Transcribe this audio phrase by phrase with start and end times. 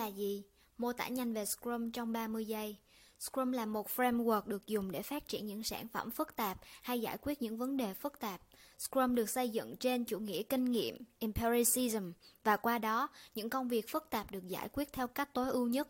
[0.00, 0.42] là gì?
[0.78, 2.76] Mô tả nhanh về Scrum trong 30 giây.
[3.18, 7.00] Scrum là một framework được dùng để phát triển những sản phẩm phức tạp hay
[7.00, 8.40] giải quyết những vấn đề phức tạp.
[8.78, 12.12] Scrum được xây dựng trên chủ nghĩa kinh nghiệm, empiricism,
[12.44, 15.68] và qua đó, những công việc phức tạp được giải quyết theo cách tối ưu
[15.68, 15.88] nhất.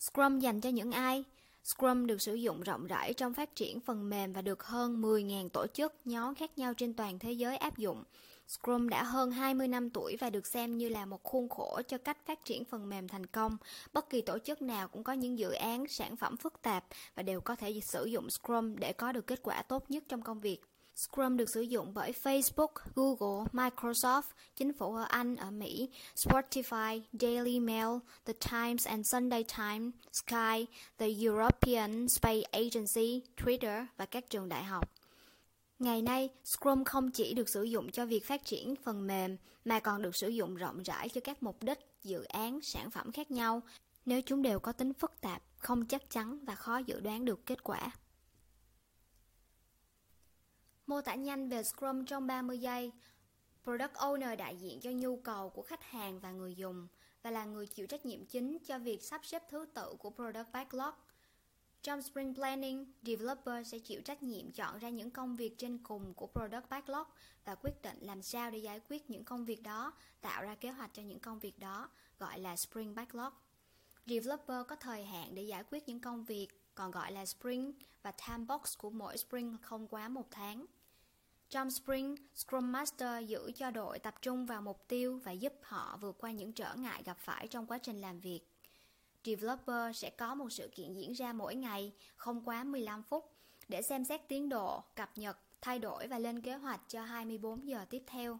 [0.00, 1.24] Scrum dành cho những ai?
[1.64, 5.48] Scrum được sử dụng rộng rãi trong phát triển phần mềm và được hơn 10.000
[5.48, 8.04] tổ chức, nhóm khác nhau trên toàn thế giới áp dụng.
[8.48, 11.98] Scrum đã hơn 20 năm tuổi và được xem như là một khuôn khổ cho
[11.98, 13.56] cách phát triển phần mềm thành công.
[13.92, 17.22] Bất kỳ tổ chức nào cũng có những dự án, sản phẩm phức tạp và
[17.22, 20.40] đều có thể sử dụng Scrum để có được kết quả tốt nhất trong công
[20.40, 20.60] việc.
[20.96, 24.22] Scrum được sử dụng bởi Facebook, Google, Microsoft,
[24.56, 30.66] chính phủ ở Anh, ở Mỹ, Spotify, Daily Mail, The Times and Sunday Times, Sky,
[30.98, 34.90] The European Space Agency, Twitter và các trường đại học.
[35.78, 39.80] Ngày nay, Scrum không chỉ được sử dụng cho việc phát triển phần mềm mà
[39.80, 43.30] còn được sử dụng rộng rãi cho các mục đích, dự án, sản phẩm khác
[43.30, 43.62] nhau
[44.06, 47.46] nếu chúng đều có tính phức tạp, không chắc chắn và khó dự đoán được
[47.46, 47.90] kết quả.
[50.86, 52.92] Mô tả nhanh về Scrum trong 30 giây.
[53.64, 56.88] Product Owner đại diện cho nhu cầu của khách hàng và người dùng
[57.22, 60.52] và là người chịu trách nhiệm chính cho việc sắp xếp thứ tự của Product
[60.52, 60.94] Backlog.
[61.82, 66.14] Trong Spring Planning, developer sẽ chịu trách nhiệm chọn ra những công việc trên cùng
[66.14, 67.06] của Product Backlog
[67.44, 70.70] và quyết định làm sao để giải quyết những công việc đó, tạo ra kế
[70.70, 73.32] hoạch cho những công việc đó, gọi là Spring Backlog.
[74.06, 78.12] Developer có thời hạn để giải quyết những công việc, còn gọi là Spring, và
[78.12, 80.66] time box của mỗi Spring không quá một tháng.
[81.50, 85.98] Trong Spring, Scrum Master giữ cho đội tập trung vào mục tiêu và giúp họ
[86.00, 88.40] vượt qua những trở ngại gặp phải trong quá trình làm việc.
[89.26, 93.32] Developer sẽ có một sự kiện diễn ra mỗi ngày, không quá 15 phút,
[93.68, 97.68] để xem xét tiến độ, cập nhật, thay đổi và lên kế hoạch cho 24
[97.68, 98.38] giờ tiếp theo.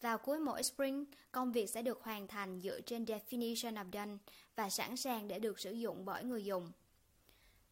[0.00, 4.16] Vào cuối mỗi sprint, công việc sẽ được hoàn thành dựa trên definition of done
[4.56, 6.72] và sẵn sàng để được sử dụng bởi người dùng.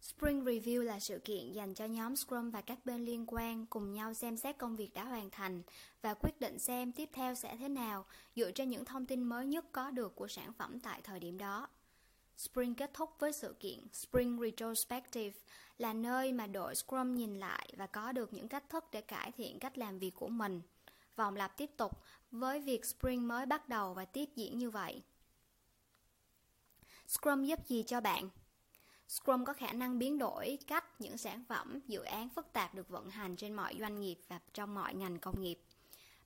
[0.00, 3.92] Spring Review là sự kiện dành cho nhóm Scrum và các bên liên quan cùng
[3.92, 5.62] nhau xem xét công việc đã hoàn thành
[6.02, 8.04] và quyết định xem tiếp theo sẽ thế nào
[8.36, 11.38] dựa trên những thông tin mới nhất có được của sản phẩm tại thời điểm
[11.38, 11.68] đó.
[12.36, 15.38] Spring kết thúc với sự kiện Spring Retrospective
[15.78, 19.32] là nơi mà đội Scrum nhìn lại và có được những cách thức để cải
[19.32, 20.62] thiện cách làm việc của mình.
[21.16, 21.92] Vòng lặp tiếp tục
[22.30, 25.02] với việc Spring mới bắt đầu và tiếp diễn như vậy.
[27.08, 28.28] Scrum giúp gì cho bạn?
[29.08, 32.88] Scrum có khả năng biến đổi cách những sản phẩm, dự án phức tạp được
[32.88, 35.58] vận hành trên mọi doanh nghiệp và trong mọi ngành công nghiệp.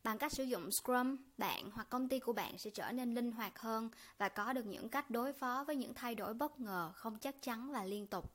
[0.05, 3.33] Bằng cách sử dụng Scrum, bạn hoặc công ty của bạn sẽ trở nên linh
[3.33, 6.93] hoạt hơn và có được những cách đối phó với những thay đổi bất ngờ,
[6.95, 8.33] không chắc chắn và liên tục.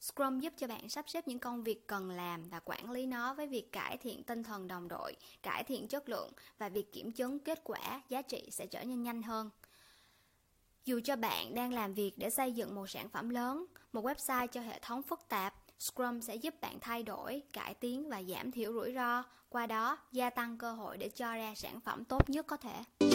[0.00, 3.34] Scrum giúp cho bạn sắp xếp những công việc cần làm và quản lý nó
[3.34, 7.12] với việc cải thiện tinh thần đồng đội, cải thiện chất lượng và việc kiểm
[7.12, 9.50] chứng kết quả, giá trị sẽ trở nên nhanh hơn.
[10.84, 14.46] Dù cho bạn đang làm việc để xây dựng một sản phẩm lớn, một website
[14.46, 18.50] cho hệ thống phức tạp, Scrum sẽ giúp bạn thay đổi, cải tiến và giảm
[18.50, 22.30] thiểu rủi ro, qua đó gia tăng cơ hội để cho ra sản phẩm tốt
[22.30, 23.06] nhất có thể.